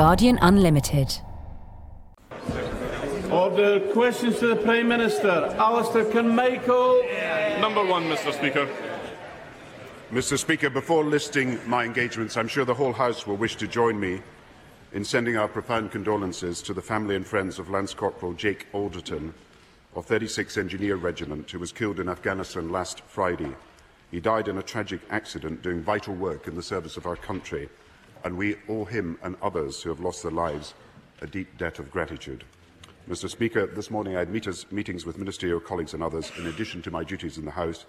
[0.00, 1.12] Guardian Unlimited.
[3.30, 3.80] Order.
[3.92, 5.54] Questions to the Prime Minister.
[5.58, 7.02] Alistair Carmichael.
[7.60, 8.66] Number one, Mr Speaker.
[10.10, 14.00] Mr Speaker, before listing my engagements, I'm sure the whole House will wish to join
[14.00, 14.22] me
[14.94, 19.34] in sending our profound condolences to the family and friends of Lance Corporal Jake Alderton
[19.94, 23.54] of 36 Engineer Regiment, who was killed in Afghanistan last Friday.
[24.10, 27.68] He died in a tragic accident doing vital work in the service of our country,
[28.24, 30.74] and we owe him and others who have lost their lives
[31.20, 32.44] a deep debt of gratitude.
[33.08, 36.90] Mr Speaker, this morning I had meetings with ministerial colleagues and others in addition to
[36.90, 37.86] my duties in the House.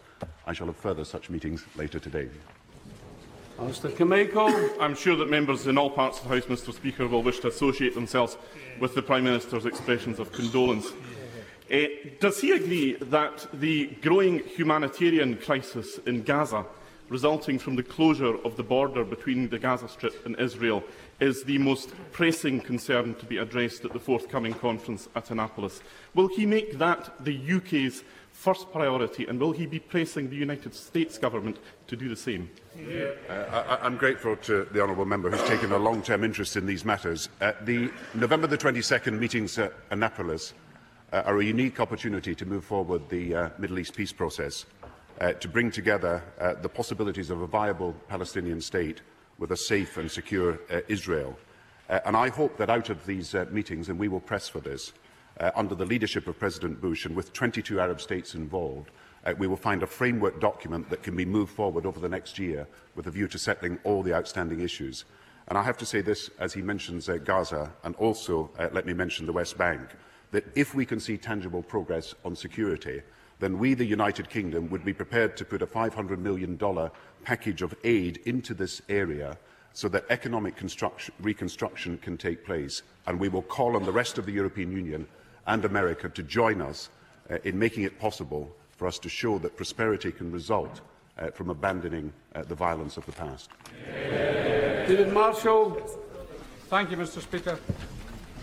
[0.47, 2.29] I shall have further such meetings later today.
[3.59, 4.81] Mr Carmichael.
[4.81, 7.49] I'm sure that members in all parts of the House, Mr Speaker, will wish to
[7.49, 8.37] associate themselves
[8.79, 10.87] with the Prime Minister's expressions of condolence.
[11.71, 11.83] Uh,
[12.19, 16.65] does he agree that the growing humanitarian crisis in Gaza,
[17.11, 20.81] resulting from the closure of the border between the Gaza Strip and Israel,
[21.19, 25.81] is the most pressing concern to be addressed at the forthcoming conference at Annapolis?
[26.15, 30.73] Will he make that the UK's first priority, and will he be pressing the United
[30.73, 32.49] States government to do the same?
[32.79, 33.11] Yeah.
[33.29, 36.85] Uh, I, I'm grateful to the honourable member who's taken a long-term interest in these
[36.85, 37.27] matters.
[37.41, 40.53] Uh, the November the 22nd meetings at Annapolis
[41.11, 44.65] uh, are a unique opportunity to move forward the uh, Middle East peace process,
[45.19, 49.01] uh, to bring together uh, the possibilities of a viable Palestinian state
[49.37, 51.37] with a safe and secure uh, Israel.
[51.89, 54.59] Uh, and I hope that out of these uh, meetings, and we will press for
[54.59, 54.93] this,
[55.39, 58.91] uh, under the leadership of President Bush and with 22 Arab states involved,
[59.25, 62.39] uh, we will find a framework document that can be moved forward over the next
[62.39, 65.05] year with a view to settling all the outstanding issues.
[65.47, 68.85] And I have to say this as he mentions uh, Gaza and also uh, let
[68.85, 69.81] me mention the West Bank
[70.31, 73.01] that if we can see tangible progress on security,
[73.41, 76.59] then we, the United Kingdom, would be prepared to put a $500 million
[77.23, 79.35] package of aid into this area
[79.73, 80.61] so that economic
[81.19, 82.83] reconstruction can take place.
[83.07, 85.07] And we will call on the rest of the European Union
[85.47, 86.89] and America to join us
[87.31, 90.81] uh, in making it possible for us to show that prosperity can result
[91.17, 93.49] uh, from abandoning uh, the violence of the past.
[94.87, 95.81] David Marshall.
[96.67, 97.57] Thank you, Mr Speaker.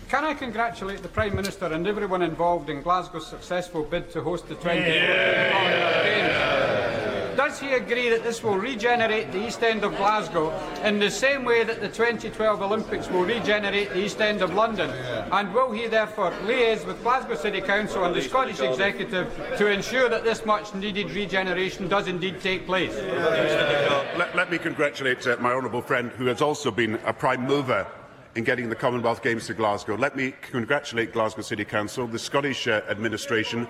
[0.08, 4.48] Can I congratulate the Prime Minister and everyone involved in Glasgow's successful bid to host
[4.48, 6.02] the 2014 yeah.
[6.02, 7.36] Games?
[7.36, 10.50] Does he agree that this will regenerate the East End of Glasgow
[10.82, 14.88] in the same way that the 2012 Olympics will regenerate the East End of London?
[15.30, 20.08] And will he therefore liaise with Glasgow City Council and the Scottish Executive to ensure
[20.08, 22.94] that this much needed regeneration does indeed take place?
[24.16, 27.86] Let, let me congratulate uh, my honourable friend who has also been a prime mover
[28.38, 29.96] in getting the Commonwealth Games to Glasgow.
[29.96, 33.66] Let me congratulate Glasgow City Council, the Scottish uh, administration,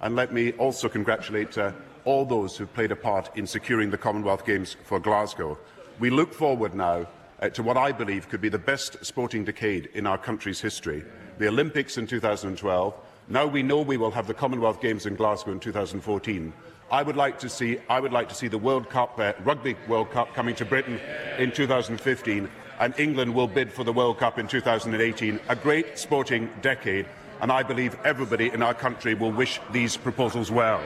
[0.00, 1.72] and let me also congratulate uh,
[2.04, 5.58] all those who played a part in securing the Commonwealth Games for Glasgow.
[5.98, 7.08] We look forward now
[7.40, 11.02] uh, to what I believe could be the best sporting decade in our country's history.
[11.38, 12.94] The Olympics in 2012.
[13.26, 16.52] Now we know we will have the Commonwealth Games in Glasgow in 2014.
[16.92, 19.74] I would like to see, I would like to see the World Cup, uh, Rugby
[19.88, 21.00] World Cup coming to Britain
[21.38, 22.48] in 2015
[22.80, 25.40] and England will bid for the World Cup in 2018.
[25.48, 27.06] A great sporting decade,
[27.40, 30.80] and I believe everybody in our country will wish these proposals well.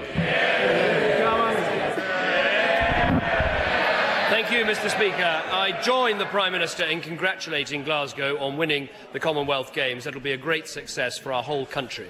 [4.28, 5.42] Thank you, Mr Speaker.
[5.50, 10.04] I join the Prime Minister in congratulating Glasgow on winning the Commonwealth Games.
[10.06, 12.08] Will be a great success for our whole country.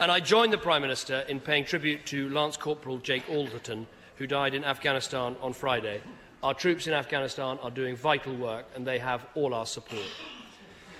[0.00, 3.86] And I join the Prime Minister in paying tribute to Lance Corporal Jake Alderton,
[4.16, 6.00] who died in Afghanistan on Friday.
[6.40, 10.06] Our troops in Afghanistan are doing vital work and they have all our support.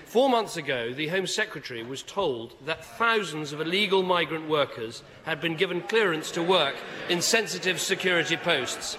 [0.03, 5.39] Four months ago, the Home Secretary was told that thousands of illegal migrant workers had
[5.39, 6.75] been given clearance to work
[7.07, 8.95] in sensitive security posts.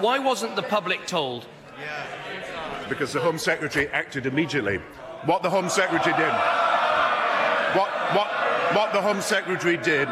[0.00, 1.46] Why wasn't the public told?
[2.88, 4.78] Because the Home Secretary acted immediately.
[5.24, 6.32] What the Home Secretary did,
[7.74, 8.28] what, what,
[8.74, 10.08] what the Home Secretary did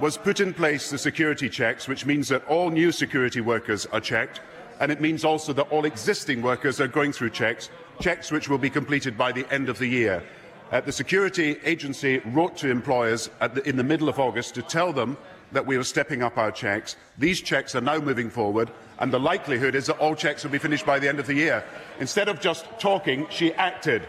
[0.00, 4.00] was put in place the security checks, which means that all new security workers are
[4.00, 4.40] checked
[4.80, 7.70] and it means also that all existing workers are going through checks,
[8.00, 10.22] checks which will be completed by the end of the year.
[10.70, 14.92] Uh, the security agency wrote to employers the, in the middle of August to tell
[14.92, 15.16] them
[15.50, 16.96] that we were stepping up our checks.
[17.16, 20.58] These checks are now moving forward, and the likelihood is that all checks will be
[20.58, 21.64] finished by the end of the year.
[22.00, 24.02] Instead of just talking, she acted.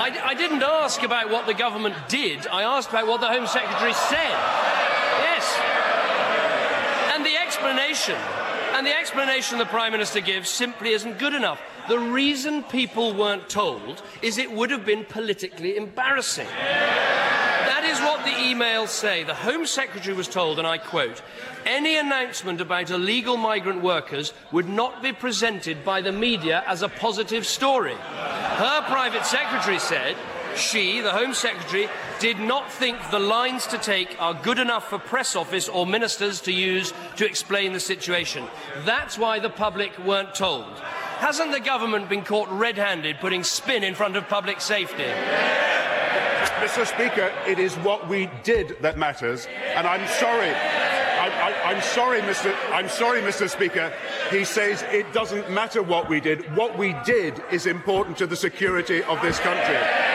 [0.00, 2.46] I, I didn't ask about what the government did.
[2.46, 4.77] I asked about what the Home Secretary said
[7.78, 8.16] explanation.
[8.74, 11.60] And the explanation the Prime Minister gives simply isn't good enough.
[11.88, 16.46] The reason people weren't told is it would have been politically embarrassing.
[16.48, 19.24] That is what the emails say.
[19.24, 21.22] The Home Secretary was told, and I quote,
[21.64, 26.88] any announcement about illegal migrant workers would not be presented by the media as a
[26.88, 27.94] positive story.
[27.94, 30.16] Her private secretary said
[30.56, 31.88] she, the Home Secretary,
[32.20, 36.40] did not think the lines to take are good enough for press office or ministers
[36.42, 38.44] to use to explain the situation.
[38.84, 40.78] That's why the public weren't told.
[41.18, 45.04] Hasn't the government been caught red-handed putting spin in front of public safety?
[46.60, 46.86] Mr.
[46.86, 50.52] Speaker, it is what we did that matters, and I'm sorry.
[51.20, 52.54] I, am sorry, Mr.
[52.72, 53.48] I'm sorry, Mr.
[53.48, 53.92] Speaker.
[54.30, 56.44] He says it doesn't matter what we did.
[56.56, 60.07] What we did is important to the security of this country.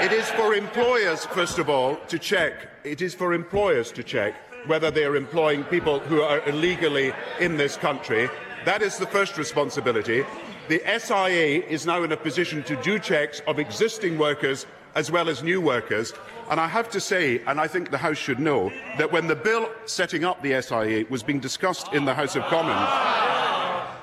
[0.00, 2.68] It is for employers, first of all, to check.
[2.84, 4.36] It is for employers to check
[4.68, 8.30] whether they are employing people who are illegally in this country.
[8.64, 10.24] That is the first responsibility.
[10.68, 15.28] The SIA is now in a position to do checks of existing workers as well
[15.28, 16.12] as new workers.
[16.48, 19.34] And I have to say, and I think the House should know, that when the
[19.34, 23.27] bill setting up the SIA was being discussed in the House of Commons,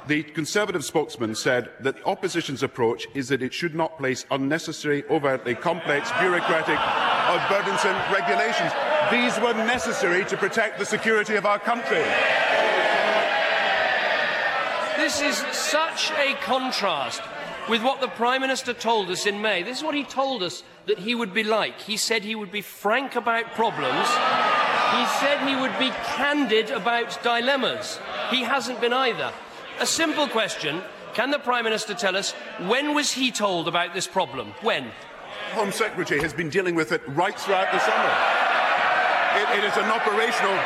[0.07, 5.03] the Conservative spokesman said that the opposition's approach is that it should not place unnecessary,
[5.09, 8.71] overtly complex, bureaucratic or burdensome regulations.
[9.11, 12.03] These were necessary to protect the security of our country.
[14.97, 17.21] This is such a contrast
[17.67, 19.63] with what the Prime Minister told us in May.
[19.63, 21.81] This is what he told us that he would be like.
[21.81, 24.07] He said he would be frank about problems.
[24.07, 27.99] He said he would be candid about dilemmas.
[28.29, 29.33] He hasn't been either.
[29.79, 30.81] A simple question.
[31.13, 32.31] Can the Prime Minister tell us
[32.67, 34.53] when was he told about this problem?
[34.61, 34.89] When?
[35.51, 38.11] Home Secretary has been dealing with it right throughout the summer.
[39.35, 40.57] it, it is an operational.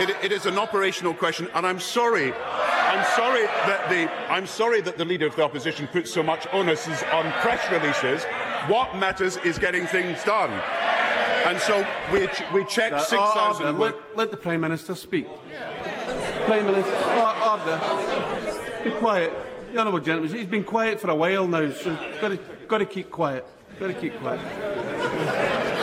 [0.00, 2.32] It, it is an operational question, and I'm sorry.
[2.32, 6.46] I'm sorry that the I'm sorry that the leader of the opposition puts so much
[6.52, 8.24] onus on press releases.
[8.68, 10.50] What matters is getting things done.
[11.46, 13.66] And so we, we checked 6,000.
[13.66, 15.26] Uh, let, let the Prime Minister speak.
[16.52, 16.92] Prime Minister,
[17.48, 17.80] order.
[18.84, 19.32] Be quiet.
[19.72, 22.38] The honourable gentleman, he's been quiet for a while now, so got to,
[22.68, 23.46] got to keep quiet.
[23.80, 24.38] Got to keep quiet.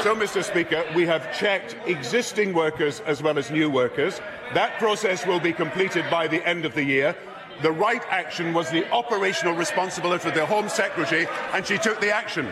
[0.03, 4.21] So, Mr Speaker, we have checked existing workers as well as new workers.
[4.53, 7.15] That process will be completed by the end of the year.
[7.63, 12.11] The right action was the operational responsibility of the Home Secretary, and she took the
[12.11, 12.45] action.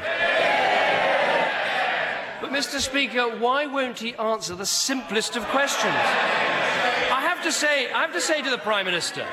[2.42, 5.94] But, Mr Speaker, why won't he answer the simplest of questions?
[7.44, 9.26] To say, I have to say to the Prime Minister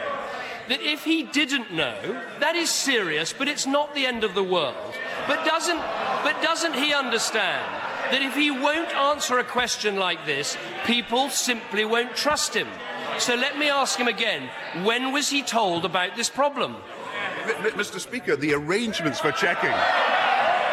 [0.69, 4.43] that if he didn't know, that is serious, but it's not the end of the
[4.43, 4.95] world.
[5.27, 5.81] But doesn't,
[6.23, 7.65] but doesn't he understand
[8.11, 10.57] that if he won't answer a question like this,
[10.87, 12.69] people simply won't trust him?
[13.19, 14.49] So let me ask him again
[14.83, 16.77] when was he told about this problem?
[17.45, 18.01] Mr.
[18.01, 19.75] Speaker, the arrangements for checking.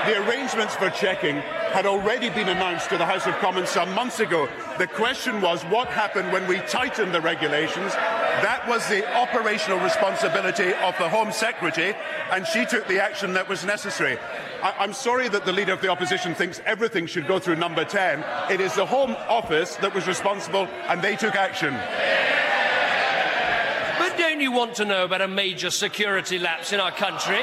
[0.05, 4.19] The arrangements for checking had already been announced to the House of Commons some months
[4.19, 4.49] ago.
[4.79, 7.93] The question was what happened when we tightened the regulations.
[7.93, 11.95] That was the operational responsibility of the Home Secretary,
[12.31, 14.17] and she took the action that was necessary.
[14.63, 17.85] I- am sorry that the Leader of the Opposition thinks everything should go through number
[17.85, 18.25] 10.
[18.49, 21.79] It is the Home Office that was responsible, and they took action.
[23.99, 27.41] But don't you want to know about a major security lapse in our country?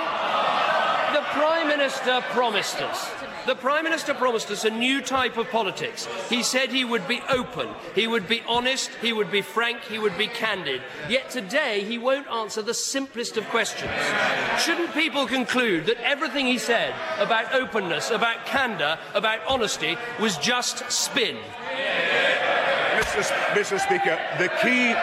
[1.69, 3.11] Prime Minister promised us
[3.47, 6.09] the Prime Minister promised us a new type of politics.
[6.31, 9.99] He said he would be open, he would be honest, he would be frank, he
[9.99, 10.81] would be candid.
[11.11, 13.93] Yet today he won't answer the simplest of questions.
[14.59, 20.91] Shouldn't people conclude that everything he said about openness, about candour, about honesty was just
[20.91, 21.37] spin?
[22.97, 23.23] Mr.
[23.53, 23.79] Mr.
[23.79, 24.95] Speaker, the key,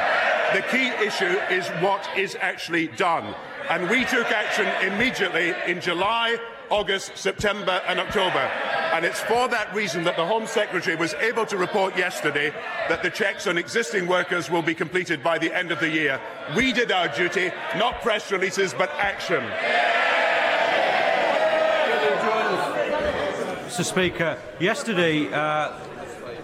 [0.54, 3.36] the key issue is what is actually done.
[3.70, 6.38] And we took action immediately in July
[6.70, 8.50] August, September and October.
[8.94, 12.52] And it's for that reason that the Home Secretary was able to report yesterday
[12.88, 16.20] that the checks on existing workers will be completed by the end of the year.
[16.56, 19.44] We did our duty, not press releases, but action.
[23.68, 25.74] Mr Speaker, yesterday uh,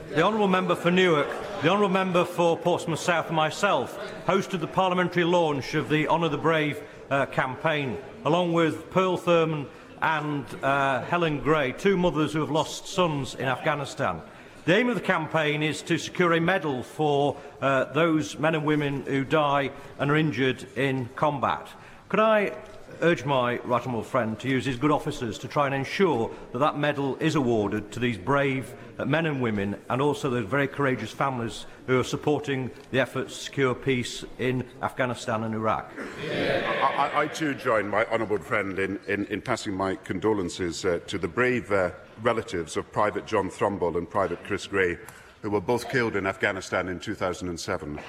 [0.10, 1.30] the Honourable Member for Newark,
[1.62, 3.98] the Honourable Member for Portsmouth South and myself
[4.28, 9.68] hosted the parliamentary launch of the Honour the Brave uh, campaign, along with Pearl Thrumble
[10.02, 14.22] and uh, Helen Gray, two mothers who have lost sons in Afghanistan.
[14.66, 18.66] The aim of the campaign is to secure a medal for uh, those men and
[18.66, 21.68] women who die and are injured in combat.
[22.10, 22.54] Could I
[23.02, 26.78] urge my right friend to use his good officers to try and ensure that that
[26.78, 31.12] medal is awarded to these brave uh, men and women and also those very courageous
[31.12, 35.92] families who are supporting the efforts to secure peace in Afghanistan and Iraq.
[36.26, 36.82] Yeah.
[36.98, 41.18] I, I too join my honourable friend in, in, in passing my condolences uh, to
[41.18, 41.92] the brave uh,
[42.22, 44.98] relatives of Private John Thrumble and Private Chris Gray,
[45.42, 48.00] who were both killed in Afghanistan in 2007.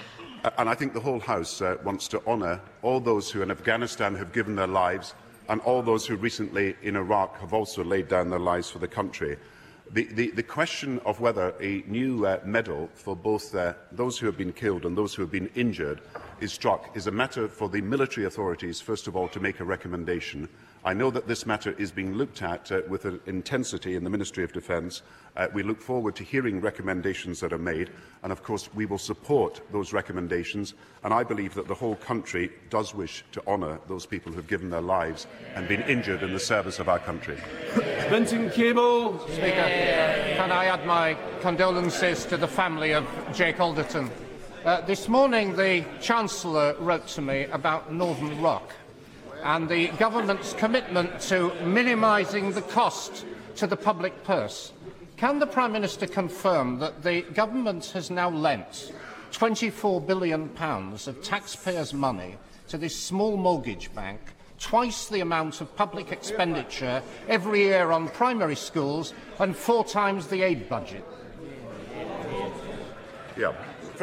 [0.58, 4.16] And I think the whole House uh, wants to honour all those who in Afghanistan
[4.16, 5.14] have given their lives
[5.48, 8.88] and all those who recently in Iraq have also laid down their lives for the
[8.88, 9.36] country.
[9.92, 14.26] The, the, the question of whether a new uh, medal for both uh, those who
[14.26, 16.00] have been killed and those who have been injured
[16.40, 19.64] is struck is a matter for the military authorities, first of all, to make a
[19.64, 20.48] recommendation
[20.84, 24.10] I know that this matter is being looked at uh, with an intensity in the
[24.10, 25.02] Ministry of Defence.
[25.36, 27.90] Uh, we look forward to hearing recommendations that are made,
[28.24, 30.74] and of course we will support those recommendations,
[31.04, 34.48] and I believe that the whole country does wish to honour those people who have
[34.48, 37.38] given their lives and been injured in the service of our country.
[38.10, 39.20] Vincent Cable.
[39.28, 39.68] Speaker,
[40.34, 44.10] can I add my condolences to the family of Jake Alderton?
[44.64, 48.72] Uh, this morning the Chancellor wrote to me about Northern Rock
[49.42, 53.24] and the government's commitment to minimising the cost
[53.56, 54.72] to the public purse.
[55.16, 58.92] Can the Prime Minister confirm that the government has now lent
[59.32, 62.36] £24 billion of taxpayers' money
[62.68, 64.20] to this small mortgage bank,
[64.58, 70.42] twice the amount of public expenditure every year on primary schools and four times the
[70.42, 71.04] aid budget?
[73.36, 73.52] Yeah.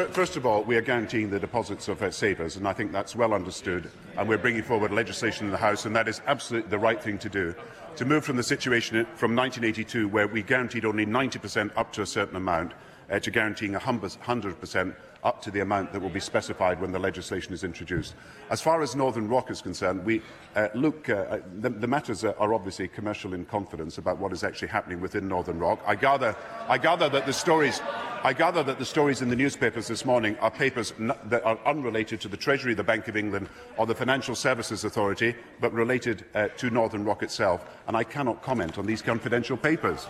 [0.07, 3.17] First of all, we are guaranteeing the deposits of uh, savers, and I think that's
[3.17, 3.91] well understood.
[4.15, 7.17] And we're bringing forward legislation in the House, and that is absolutely the right thing
[7.17, 7.53] to do.
[7.97, 12.05] To move from the situation from 1982, where we guaranteed only 90% up to a
[12.05, 12.71] certain amount,
[13.11, 17.53] uh, to guaranteeing 100% up to the amount that will be specified when the legislation
[17.53, 18.15] is introduced.
[18.49, 20.21] As far as Northern Rock is concerned, we
[20.55, 24.43] uh, look, uh, uh the, the matters are obviously commercial in confidence about what is
[24.43, 25.81] actually happening within Northern Rock.
[25.85, 26.35] I gather,
[26.67, 27.81] I gather that the stories
[28.21, 32.19] I gather that the stories in the newspapers this morning are papers that are unrelated
[32.21, 33.47] to the Treasury, the Bank of England
[33.77, 38.41] or the Financial Services Authority, but related uh, to Northern Rock itself, and I cannot
[38.41, 40.05] comment on these confidential papers.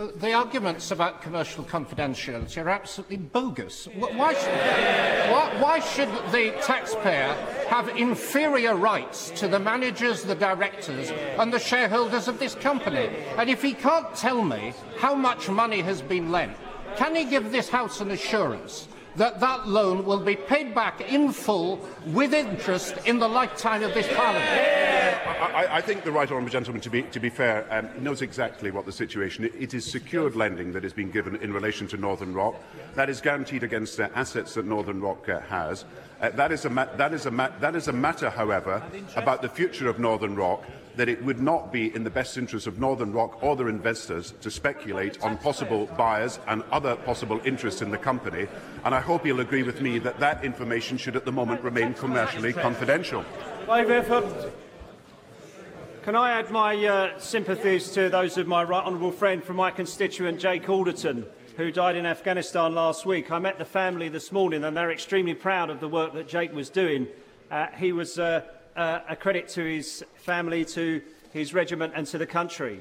[0.00, 3.86] The arguments about commercial confidentiality are absolutely bogus.
[3.94, 7.34] Why should, why, why should the taxpayer
[7.68, 13.10] have inferior rights to the managers, the directors and the shareholders of this company?
[13.36, 16.56] And if he can't tell me how much money has been lent,
[16.96, 18.88] can he give this House an assurance
[19.20, 23.92] that that loan will be paid back in full with interest in the lifetime of
[23.92, 24.48] this Parliament.
[24.48, 28.70] I, I think the right honourable gentleman, to be, to be fair, um, knows exactly
[28.70, 29.54] what the situation is.
[29.58, 32.54] It is secured lending that has been given in relation to Northern Rock.
[32.94, 35.84] That is guaranteed against the assets that Northern Rock uh, has.
[36.22, 38.82] Uh, that, is a that, is a that is a matter, however,
[39.16, 40.64] about the future of Northern Rock
[41.00, 44.34] that it would not be in the best interest of Northern Rock or their investors
[44.42, 48.46] to speculate on possible buyers and other possible interests in the company.
[48.84, 51.94] And I hope you'll agree with me that that information should at the moment remain
[51.94, 53.24] commercially confidential.
[56.02, 59.70] Can I add my uh, sympathies to those of my right honourable friend from my
[59.70, 61.24] constituent, Jake Alderton,
[61.56, 63.30] who died in Afghanistan last week.
[63.30, 66.52] I met the family this morning and they're extremely proud of the work that Jake
[66.52, 67.08] was doing.
[67.50, 68.42] Uh, he was uh,
[68.80, 72.80] uh, a credit to his family, to his regiment and to the country.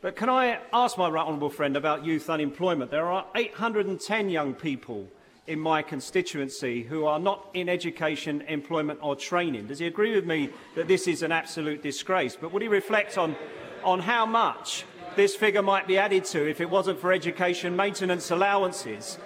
[0.00, 2.92] But can I ask my right honourable friend about youth unemployment?
[2.92, 5.08] There are 810 young people
[5.48, 9.66] in my constituency who are not in education, employment or training.
[9.66, 12.36] Does he agree with me that this is an absolute disgrace?
[12.40, 13.34] But would he reflect on,
[13.82, 14.84] on how much
[15.16, 19.18] this figure might be added to if it wasn't for education maintenance allowances?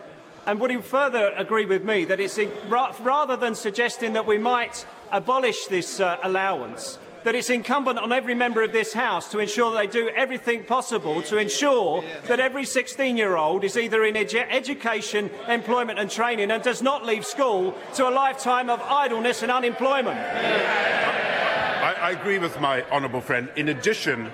[0.46, 4.86] And would he further agree with me that it's rather than suggesting that we might
[5.10, 9.74] abolish this uh, allowance, that it's incumbent on every member of this House to ensure
[9.74, 15.98] they do everything possible to ensure that every 16-year-old is either in edu education, employment
[15.98, 20.18] and training and does not leave school to a lifetime of idleness and unemployment.
[20.18, 23.48] I, I agree with my honourable friend.
[23.56, 24.30] In addition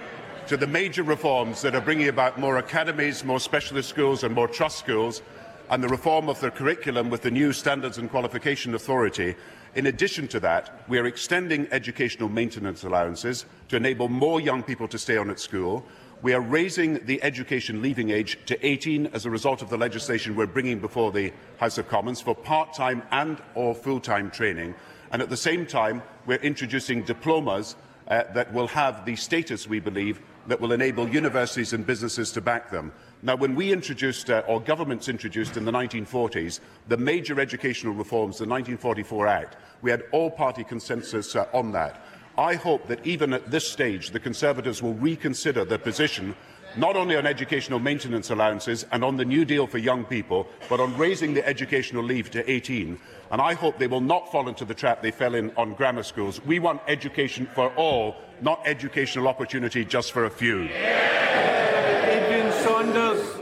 [0.49, 4.49] to the major reforms that are bringing about more academies, more specialist schools and more
[4.49, 5.23] trust schools,
[5.71, 9.35] and the reform of the curriculum with the new Standards and Qualification Authority,
[9.75, 14.87] in addition to that, we are extending educational maintenance allowances to enable more young people
[14.89, 15.85] to stay on at school.
[16.21, 20.37] We are raising the education leaving age to 18 as a result of the legislation
[20.37, 24.75] we're bringing before the House of Commons for part-time and or full-time training.
[25.11, 27.75] And at the same time, we're introducing diplomas
[28.09, 32.41] uh, that will have the status, we believe, that will enable universities and businesses to
[32.41, 32.93] back them.
[33.23, 38.39] Now, when we introduced, uh, or governments introduced in the 1940s, the major educational reforms,
[38.39, 42.05] the 1944 Act, we had all-party consensus uh, on that.
[42.37, 46.35] I hope that even at this stage, the Conservatives will reconsider their position
[46.77, 50.81] not only on educational maintenance allowances and on the New Deal for young people, but
[50.81, 52.99] on raising the educational leave to 18.
[53.31, 56.03] And I hope they will not fall into the trap they fell in on grammar
[56.03, 56.45] schools.
[56.45, 60.65] We want education for all, not educational opportunity just for a few.
[60.65, 63.41] Adrian Sanders.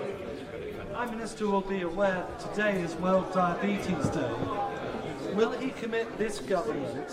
[0.93, 4.80] Prime Minister will be aware that today is World Diabetes Day.
[5.35, 7.09] Will he commit this government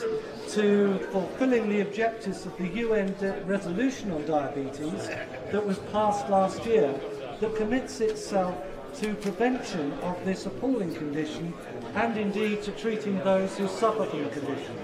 [0.50, 5.08] to fulfilling the objectives of the UN resolution on diabetes
[5.52, 6.94] that was passed last year
[7.40, 8.56] that commits itself
[8.96, 11.54] to prevention of this appalling condition
[11.96, 14.76] and indeed to treating those who suffer from the condition?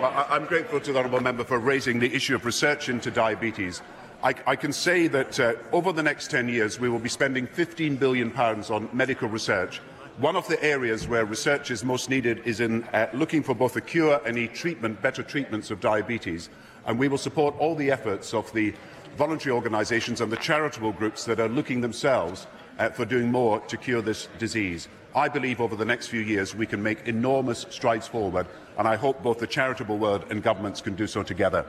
[0.00, 3.82] Well, I'm grateful to the Honourable Member for raising the issue of research into diabetes.
[4.22, 7.46] I, I can say that uh, over the next 10 years we will be spending
[7.46, 9.80] £15 billion on medical research
[10.18, 13.76] one of the areas where research is most needed is in uh, looking for both
[13.76, 16.48] a cure and a treatment, better treatments of diabetes.
[16.86, 18.72] And we will support all the efforts of the
[19.18, 22.46] voluntary organisations and the charitable groups that are looking themselves
[22.78, 24.88] uh, for doing more to cure this disease.
[25.14, 28.46] I believe over the next few years we can make enormous strides forward,
[28.78, 31.66] and I hope both the charitable world and governments can do so together.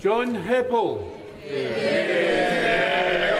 [0.00, 1.18] John Heppell.
[1.44, 3.39] Yeah.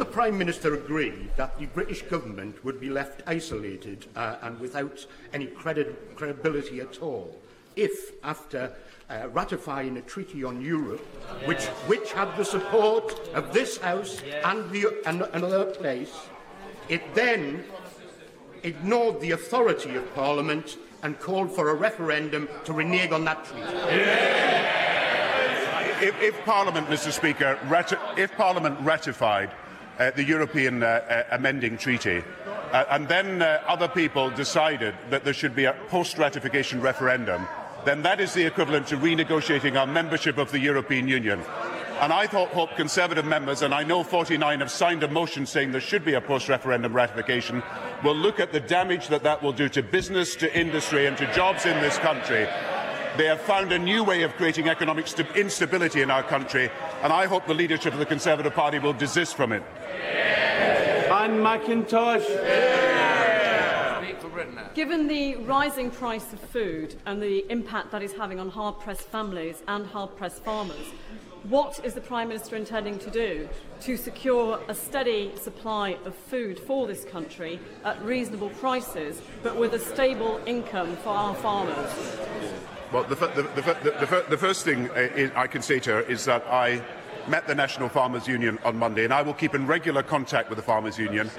[0.00, 5.04] The Prime Minister agree that the British government would be left isolated uh, and without
[5.34, 7.36] any credi credibility at all
[7.76, 8.72] if, after
[9.10, 11.06] uh, ratifying a treaty on Europe,
[11.40, 11.46] yes.
[11.46, 14.42] which, which had the support of this House yes.
[14.46, 16.18] and, the, and another place,
[16.88, 17.62] it then
[18.62, 23.66] ignored the authority of Parliament and called for a referendum to renege on that treaty?
[26.02, 27.58] If, if, Parliament, Mr Speaker,
[28.16, 29.50] if Parliament ratified
[29.98, 32.22] uh, the European uh, uh, amending treaty.
[32.72, 37.46] Uh, and then uh, other people decided that there should be a post-ratification referendum,
[37.84, 41.42] then that is the equivalent to renegotiating our membership of the European Union.
[42.00, 45.72] And I thought, hope Conservative members, and I know 49 have signed a motion saying
[45.72, 47.62] there should be a post-referendum ratification,
[48.02, 51.30] will look at the damage that that will do to business, to industry and to
[51.34, 52.48] jobs in this country.
[53.16, 56.70] They have found a new way of creating economic instability in our country,
[57.02, 59.62] and I hope the leadership of the Conservative Party will desist from it.
[61.10, 62.24] Anne McIntosh.
[64.74, 69.62] Given the rising price of food and the impact that is having on hard-pressed families
[69.66, 70.86] and hard-pressed farmers,
[71.42, 73.48] what is the Prime Minister intending to do
[73.80, 79.74] to secure a steady supply of food for this country at reasonable prices, but with
[79.74, 81.90] a stable income for our farmers?
[82.92, 86.44] Well, the, the, the, the first thing uh, I can say to her is that
[86.48, 86.82] I
[87.28, 90.56] met the National Farmers Union on Monday, and I will keep in regular contact with
[90.56, 91.30] the Farmers Union.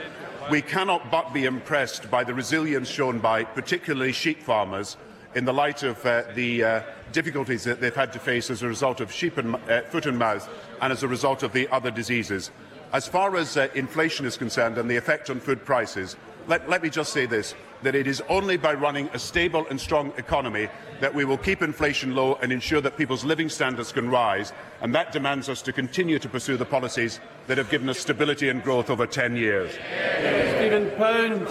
[0.49, 4.95] We cannot but be impressed by the resilience shown by particularly sheep farmers
[5.35, 8.67] in the light of uh, the uh, difficulties that they've had to face as a
[8.67, 10.49] result of sheep and, uh, foot and mouth
[10.81, 12.51] and as a result of the other diseases.
[12.93, 16.15] As far as uh, inflation is concerned and the effect on food prices,
[16.47, 19.81] let, let me just say this that it is only by running a stable and
[19.81, 20.67] strong economy
[20.99, 24.53] that we will keep inflation low and ensure that people's living standards can rise.
[24.81, 28.49] And that demands us to continue to pursue the policies that have given us stability
[28.49, 29.71] and growth over 10 years.
[29.71, 31.47] Stephen Pound.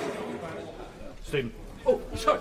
[1.24, 1.52] Stephen.
[1.84, 2.40] Oh, sorry.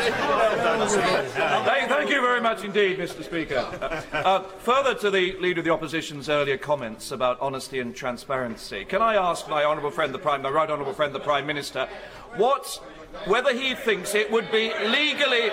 [0.00, 3.24] Thank, thank, you very much indeed, Mr.
[3.24, 3.66] Speaker.
[4.12, 9.02] Uh, further to the Leader of the Opposition's earlier comments about honesty and transparency, can
[9.02, 11.88] I ask my honourable friend, the Prime, my right honourable friend, the Prime Minister,
[12.36, 12.80] what,
[13.26, 15.50] whether he thinks it would be legally,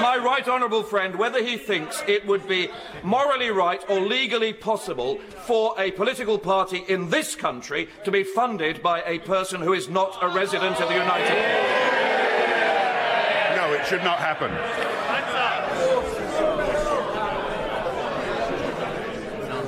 [0.00, 2.68] my right honourable friend, whether he thinks it would be
[3.02, 8.82] morally right or legally possible for a political party in this country to be funded
[8.82, 11.85] by a person who is not a resident of the United Kingdom.
[13.86, 14.50] No, it should not happen.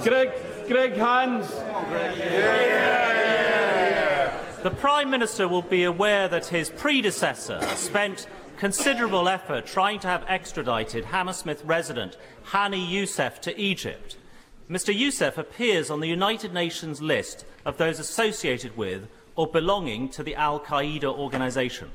[0.03, 0.33] Greg,
[0.67, 1.49] Greg Hands.
[4.63, 8.27] The Prime Minister will be aware that his predecessor spent
[8.57, 14.17] considerable effort trying to have extradited Hammersmith resident Hani Youssef to Egypt.
[14.69, 20.23] Mr Youssef appears on the United Nations list of those associated with or belonging to
[20.23, 21.91] the Al-Qaeda organisation.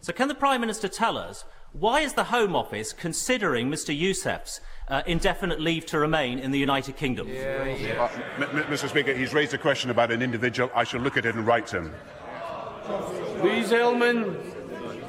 [0.00, 4.60] So can the Prime Minister tell us why is the Home Office considering Mr Youssef's
[4.88, 7.28] uh, indefinite leave to remain in the United Kingdom?
[7.28, 8.04] Yeah, yeah.
[8.38, 10.70] Uh, Mr Speaker, he's raised a question about an individual.
[10.74, 11.94] I shall look at it and write to him.
[13.42, 14.57] Louise Ellman.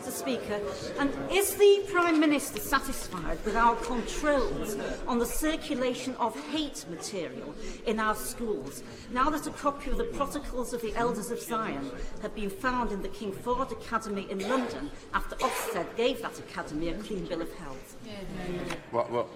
[0.09, 0.59] Mr Speaker.
[0.99, 4.75] And is the Prime Minister satisfied with our controls
[5.07, 7.53] on the circulation of hate material
[7.85, 11.91] in our schools, now that a copy of the Protocols of the Elders of Zion
[12.21, 16.89] have been found in the King Fahad Academy in London after Ofsted gave that academy
[16.89, 17.95] a clean bill of health?
[18.91, 19.29] Well, well,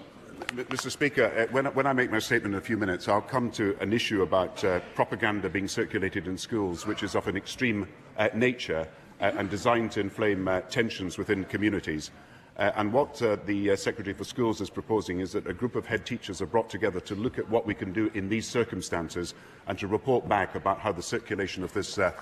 [0.54, 3.52] Mr Speaker, uh, when, when I make my statement in a few minutes, I'll come
[3.52, 7.86] to an issue about uh, propaganda being circulated in schools, which is of an extreme
[8.18, 8.88] uh, nature
[9.24, 12.10] uh, and designed to inflame uh, tensions within communities.
[12.58, 15.74] Uh, and what uh, the uh, Secretary for Schools is proposing is that a group
[15.74, 18.46] of head teachers are brought together to look at what we can do in these
[18.46, 19.34] circumstances
[19.66, 22.12] and to report back about how the circulation of this uh,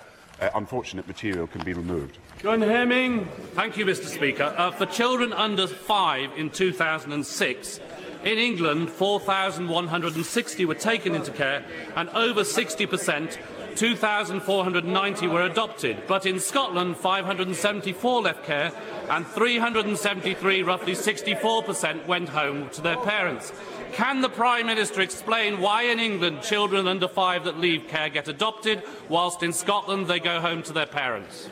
[0.41, 2.19] uh, unfortunate material can be removed.
[2.39, 3.27] John Hemming.
[3.55, 4.55] Thank you, Mr Speaker.
[4.57, 7.81] Uh, for children under five in 2006,
[8.25, 11.65] in England, 4,160 were taken into care
[11.97, 13.39] and over 60 per cent
[13.77, 18.73] 2,490 were adopted, but in Scotland 574 left care
[19.09, 23.53] and 373, roughly 64%, went home to their parents.
[23.93, 28.29] Can the Prime Minister explain why in England children under five that leave care get
[28.29, 31.49] adopted, whilst in Scotland they go home to their parents?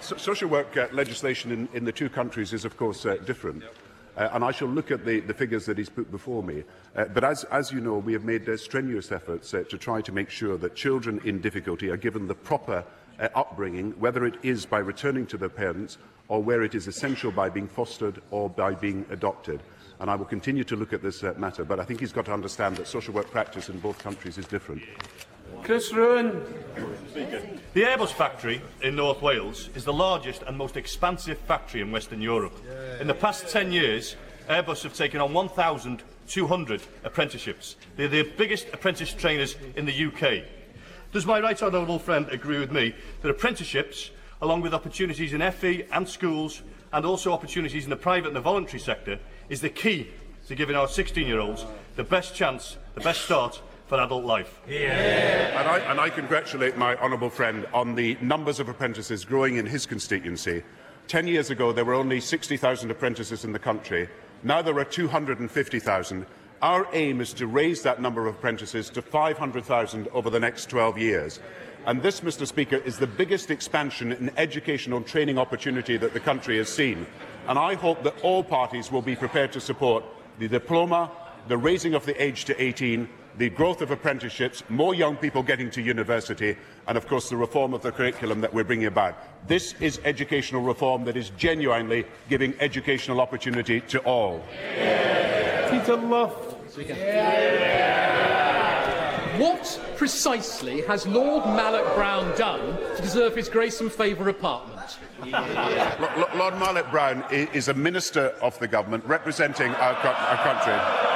[0.00, 3.64] So, social work uh, legislation in, in the two countries is, of course, uh, different.
[4.18, 6.64] Uh, and I shall look at the, the figures that he's put before me.
[6.96, 10.00] Uh, but as, as you know, we have made uh, strenuous efforts uh, to try
[10.00, 12.84] to make sure that children in difficulty are given the proper
[13.20, 17.30] uh, upbringing, whether it is by returning to their parents or where it is essential
[17.30, 19.60] by being fostered or by being adopted.
[20.00, 22.24] And I will continue to look at this uh, matter, but I think he's got
[22.24, 24.82] to understand that social work practice in both countries is different.
[25.62, 26.42] Chris Rowan.
[27.74, 32.22] The Airbus factory in North Wales is the largest and most expansive factory in Western
[32.22, 32.54] Europe.
[33.00, 34.16] In the past 10 years,
[34.48, 37.76] Airbus have taken on 1,200 apprenticeships.
[37.96, 40.44] They're the biggest apprentice trainers in the UK.
[41.12, 45.84] Does my right honourable friend agree with me that apprenticeships, along with opportunities in FE
[45.92, 50.08] and schools, and also opportunities in the private and the voluntary sector, is the key
[50.46, 54.60] to giving our 16-year-olds the best chance, the best start for adult life.
[54.68, 55.58] Yeah.
[55.58, 59.66] And, I, and I congratulate my honourable friend on the numbers of apprentices growing in
[59.66, 60.62] his constituency.
[61.08, 64.08] Ten years ago, there were only 60,000 apprentices in the country.
[64.42, 66.26] Now there are 250,000.
[66.60, 70.98] Our aim is to raise that number of apprentices to 500,000 over the next 12
[70.98, 71.40] years.
[71.86, 76.58] And this, Mr Speaker, is the biggest expansion in educational training opportunity that the country
[76.58, 77.06] has seen.
[77.46, 80.04] And I hope that all parties will be prepared to support
[80.38, 81.10] the diploma,
[81.46, 85.70] the raising of the age to 18, the growth of apprenticeships, more young people getting
[85.70, 86.56] to university,
[86.88, 89.16] and of course the reform of the curriculum that we're bringing about.
[89.46, 94.42] This is educational reform that is genuinely giving educational opportunity to all.
[95.70, 96.56] Peter Luff.
[99.38, 104.98] What precisely has Lord Malloch Brown done to deserve his grace and favour apartment?
[105.22, 111.07] L Lord Malloch Brown is a minister of the government representing our, co our country.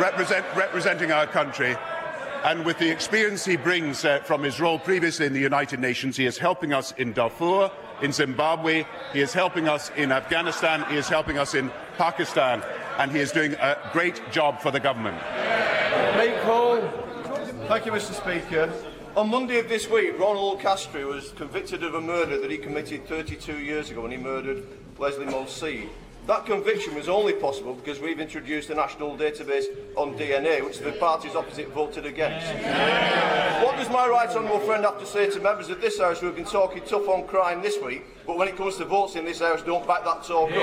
[0.00, 1.76] Represent, representing our country
[2.44, 6.16] and with the experience he brings uh, from his role previously in the United Nations,
[6.16, 10.96] he is helping us in Darfur, in Zimbabwe, he is helping us in Afghanistan, he
[10.96, 12.62] is helping us in Pakistan,
[12.98, 15.16] and he is doing a great job for the government.
[16.16, 16.80] Mike Hall.
[17.66, 18.72] Thank you, Mr Speaker.
[19.16, 23.06] On Monday of this week, Ronald Castree was convicted of a murder that he committed
[23.08, 24.64] 32 years ago when he murdered
[24.96, 25.88] Lesley Molseed.
[26.28, 29.64] That conviction was only possible because we've introduced a national database
[29.96, 32.46] on DNA, which the parties opposite voted against.
[33.64, 36.26] What does my right honourable friend have to say to members of this House who
[36.26, 39.24] have been talking tough on crime this week, but when it comes to votes in
[39.24, 40.58] this House, don't back that talk up?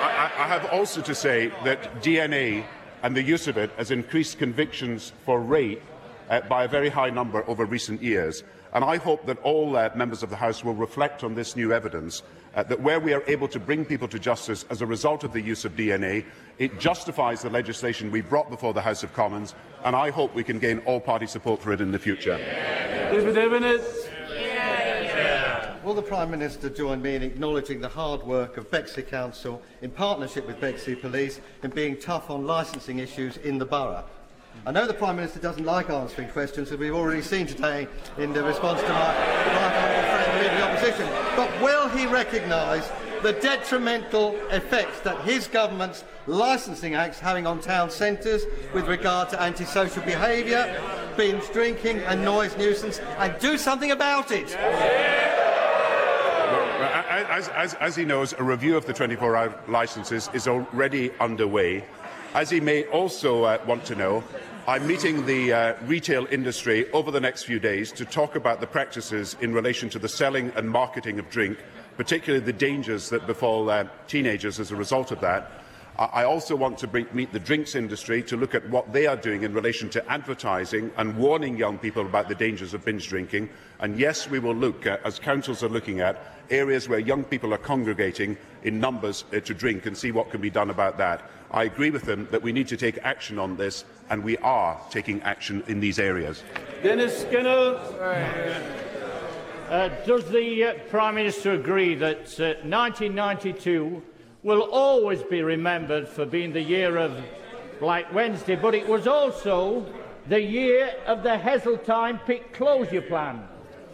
[0.00, 2.64] I, I have also to say that DNA
[3.02, 5.82] and the use of it has increased convictions for rape
[6.30, 8.42] uh, by a very high number over recent years.
[8.72, 11.74] And I hope that all uh, members of the House will reflect on this new
[11.74, 12.22] evidence,
[12.54, 15.32] uh, that where we are able to bring people to justice as a result of
[15.32, 16.24] the use of DNA,
[16.58, 20.44] it justifies the legislation we brought before the House of Commons, and I hope we
[20.44, 22.36] can gain all-party support for it in the future.
[23.10, 24.10] David Evennett.
[25.84, 29.90] Will the Prime Minister join me in acknowledging the hard work of Bexley Council in
[29.90, 34.04] partnership with Bexley Police in being tough on licensing issues in the borough?
[34.64, 38.32] I know the Prime Minister doesn't like answering questions, as we've already seen today in
[38.32, 40.21] the response to my right
[41.36, 42.90] but will he recognise
[43.22, 49.40] the detrimental effects that his government's licensing acts having on town centres with regard to
[49.40, 50.80] antisocial behaviour,
[51.16, 54.56] binge drinking and noise nuisance, and do something about it?
[57.32, 61.84] As, as, as he knows, a review of the 24-hour licences is already underway.
[62.34, 64.24] As he may also uh, want to know,
[64.68, 68.66] I'm meeting the uh, retail industry over the next few days to talk about the
[68.68, 71.58] practices in relation to the selling and marketing of drink,
[71.96, 75.50] particularly the dangers that befall uh, teenagers as a result of that.
[75.98, 79.16] I also want to bring, meet the drinks industry to look at what they are
[79.16, 83.50] doing in relation to advertising and warning young people about the dangers of binge drinking.
[83.80, 87.52] And yes, we will look, uh, as councils are looking at, areas where young people
[87.52, 91.28] are congregating in numbers uh, to drink and see what can be done about that.
[91.52, 94.80] I agree with them that we need to take action on this, and we are
[94.90, 96.42] taking action in these areas.
[96.82, 97.78] Dennis Skinner.
[99.68, 104.02] Uh, does the uh, Prime Minister agree that uh, 1992
[104.42, 107.16] will always be remembered for being the year of
[107.80, 109.86] Black Wednesday, but it was also
[110.28, 113.48] the year of the Heseltine pit closure plan,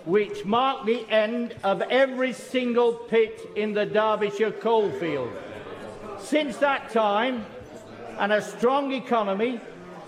[0.04, 5.30] which marked the end of every single pit in the Derbyshire coalfield.
[6.20, 7.46] Since that time,
[8.18, 9.60] and a strong economy,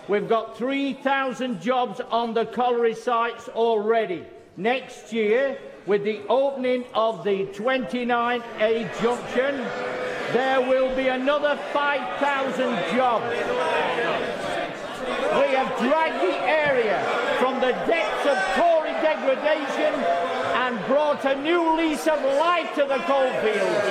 [0.09, 4.27] we've got 3,000 jobs on the colliery sites already.
[4.57, 9.57] Next year, with the opening of the 29A junction,
[10.33, 13.31] there will be another 5,000 jobs.
[15.33, 17.01] We have dragged the area
[17.38, 20.30] from the depths of Tory degradation
[20.90, 23.87] brought a new lease of life to the coalfields.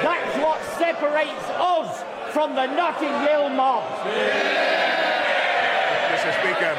[0.00, 3.84] That's what separates us from the Notting Hill mob.
[6.08, 6.74] Mr Speaker,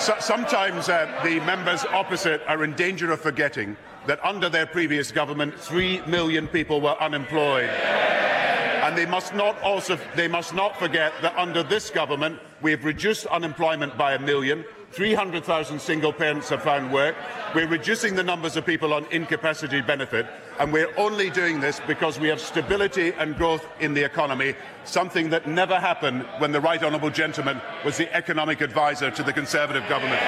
[0.00, 5.12] so sometimes uh, the members opposite are in danger of forgetting that under their previous
[5.12, 7.68] government, three million people were unemployed.
[7.68, 12.86] And they must not also they must not forget that under this government, we have
[12.86, 14.64] reduced unemployment by a million.
[14.94, 17.16] 300,000 single parents have found work.
[17.54, 20.26] We're reducing the numbers of people on incapacity benefit,
[20.60, 24.54] and we're only doing this because we have stability and growth in the economy,
[24.84, 29.32] something that never happened when the Right Honourable Gentleman was the economic advisor to the
[29.32, 30.22] Conservative government.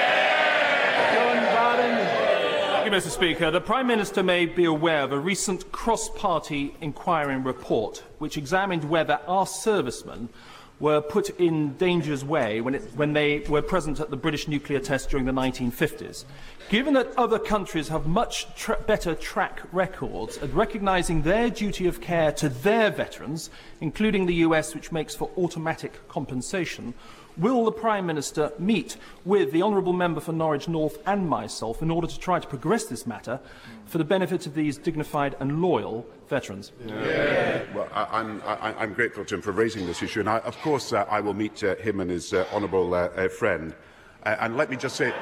[2.87, 3.09] you, Mr.
[3.09, 3.51] Speaker.
[3.51, 9.19] The Prime Minister may be aware of a recent cross-party inquiry report which examined whether
[9.27, 10.29] our servicemen
[10.79, 14.79] were put in danger's way when, it, when they were present at the British nuclear
[14.79, 16.25] test during the 1950s.
[16.69, 21.99] Given that other countries have much tra better track records at recognising their duty of
[21.99, 23.49] care to their veterans,
[23.81, 26.93] including the US, which makes for automatic compensation,
[27.37, 31.91] Will the Prime Minister meet with the Honourable Member for Norwich North and myself in
[31.91, 33.39] order to try to progress this matter
[33.85, 36.71] for the benefit of these dignified and loyal veterans?
[36.83, 37.61] Yeah.
[37.75, 40.93] Well, I, am I'm grateful to him for raising this issue, and I, of course
[40.93, 43.75] uh, I will meet uh, him and his uh, honourable uh, uh, friend.
[44.23, 45.13] Uh, and let me just say,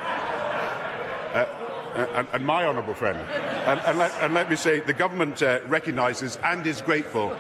[1.96, 6.38] and, and, my honourable friend, and, and, let, and, let, me say, the government recognises
[6.46, 7.36] and is grateful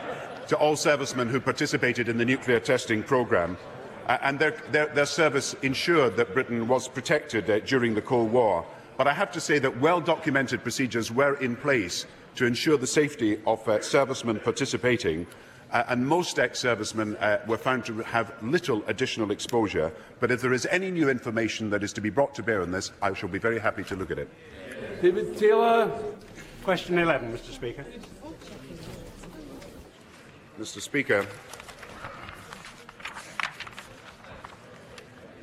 [0.48, 3.75] to all servicemen who participated in the nuclear testing programme uh,
[4.08, 8.65] and their, their, their, service ensured that Britain was protected uh, during the Cold War.
[8.98, 13.39] But I have to say that well-documented procedures were in place to ensure the safety
[13.48, 15.26] of uh, servicemen participating,
[15.72, 19.91] uh, and most ex-servicemen uh, were found to have little additional exposure.
[20.20, 22.72] But if there is any new information that is to be brought to bear on
[22.72, 24.30] this, I shall be very happy to look at it.
[25.02, 25.91] David Taylor,
[26.63, 27.86] question 11, Mr Speaker.
[30.60, 31.26] Mr Speaker,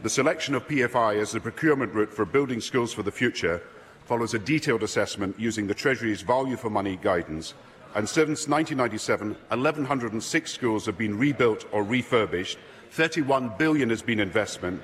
[0.03, 3.63] The selection of PFI as the procurement route for building schools for the future
[4.05, 7.55] follows a detailed assessment using the Treasury's value for money guidance,
[7.95, 12.59] and since 1997, 1,106 schools have been rebuilt or refurbished,
[12.91, 14.83] 31 billion has been investment,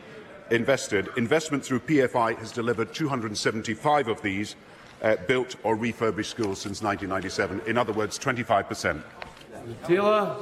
[0.53, 1.09] invested.
[1.17, 4.55] Investment through PFI has delivered 275 of these
[5.03, 7.63] uh, built or refurbished schools since 1997.
[7.69, 9.03] In other words, 25%.
[9.85, 10.37] Taylor.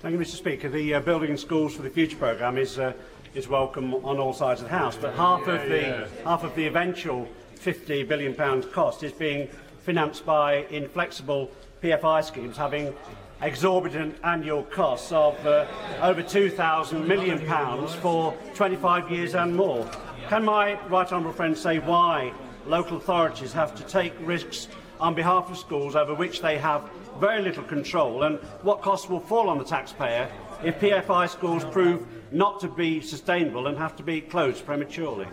[0.00, 0.68] Thank you, Mr Speaker.
[0.68, 2.92] The uh, Building Schools for the Future programme is uh,
[3.34, 4.96] is welcome on all sides of the house.
[4.96, 9.48] But half of the half of the eventual 50 billion pounds cost is being
[9.84, 11.50] financed by inflexible
[11.82, 12.94] PFI schemes having
[13.42, 15.66] exorbitant annual costs of uh,
[16.02, 19.88] over 2,000 million pounds for 25 years and more.
[20.28, 22.32] Can my right honourable friend say why
[22.66, 26.88] local authorities have to take risks on behalf of schools over which they have
[27.18, 30.30] very little control and what costs will fall on the taxpayer
[30.62, 35.26] if PFI schools prove not to be sustainable and have to be closed prematurely.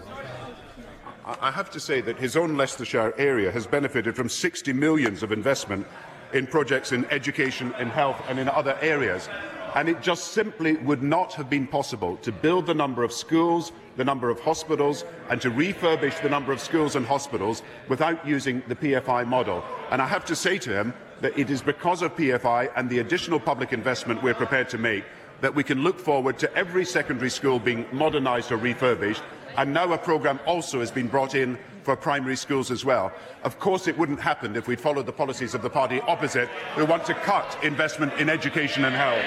[1.25, 5.33] I have to say that his own Leicestershire area has benefited from 60 millions of
[5.33, 5.85] investment
[6.31, 9.27] in projects in education, in health and in other areas.
[9.75, 13.73] And it just simply would not have been possible to build the number of schools,
[13.97, 18.63] the number of hospitals and to refurbish the number of schools and hospitals without using
[18.69, 19.63] the PFI model.
[19.91, 22.99] And I have to say to him that it is because of PFI and the
[22.99, 25.03] additional public investment we're prepared to make
[25.41, 29.21] that we can look forward to every secondary school being modernised or refurbished,
[29.57, 33.11] and now a programme also has been brought in for primary schools as well.
[33.43, 36.85] Of course, it wouldn't happen if we'd followed the policies of the party opposite, who
[36.85, 39.23] want to cut investment in education and health.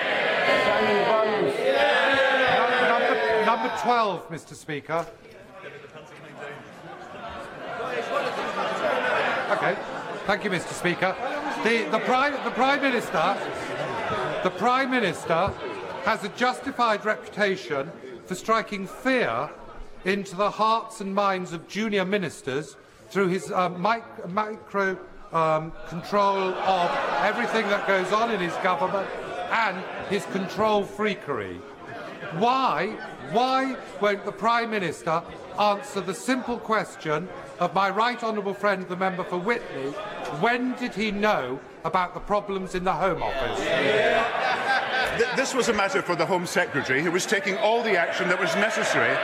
[2.89, 5.07] Number, number 12, Mr Speaker.
[9.51, 9.77] Okay.
[10.27, 11.17] Thank you, Mr Speaker.
[11.65, 13.37] The, the, Prime, the Prime Minister
[14.43, 15.53] the Prime Minister
[16.05, 17.91] has a justified reputation
[18.27, 19.51] for striking fear
[20.05, 22.77] into the hearts and minds of junior ministers
[23.11, 24.99] through his uh, mic micro
[25.33, 26.91] um, control of
[27.23, 29.09] everything that goes on in his government
[29.51, 29.77] and
[30.09, 31.61] his control freakery.
[32.39, 32.97] Why,
[33.33, 35.23] why won't the Prime Minister
[35.59, 39.91] answer the simple question of my right honourable friend, the member for Witney,
[40.41, 44.50] when did he know about the problems in the Home Office?
[45.37, 48.41] This was a matter for the Home Secretary, who was taking all the action that
[48.41, 49.17] was necessary,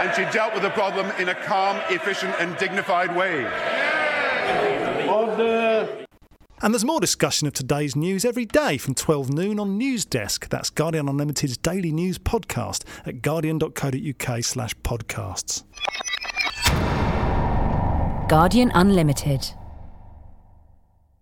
[0.00, 3.44] and she dealt with the problem in a calm, efficient and dignified way.
[5.08, 6.06] Order.
[6.62, 10.48] And there's more discussion of today's news every day from 12 noon on News Desk.
[10.48, 15.64] That's Guardian Unlimited's daily news podcast at guardian.co.uk slash podcasts.
[18.28, 19.52] Guardian Unlimited.